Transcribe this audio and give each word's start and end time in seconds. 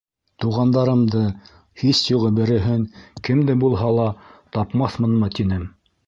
Туғандарымды, 0.43 1.19
һис 1.81 1.99
юғы 2.13 2.31
береһен... 2.39 2.81
кемде 3.29 3.57
булһа 3.65 3.91
ла 3.97 4.07
тапмаҫмынмы 4.57 5.29
тинем. 5.41 5.69